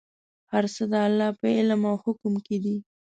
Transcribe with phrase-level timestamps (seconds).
[0.51, 2.77] هر څه د الله په علم او حکم کې دي.